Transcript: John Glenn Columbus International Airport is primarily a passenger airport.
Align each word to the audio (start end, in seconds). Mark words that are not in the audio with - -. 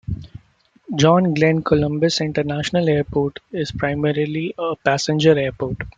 John 0.95 1.35
Glenn 1.35 1.61
Columbus 1.61 2.21
International 2.21 2.89
Airport 2.89 3.37
is 3.51 3.71
primarily 3.71 4.51
a 4.57 4.75
passenger 4.75 5.37
airport. 5.37 5.77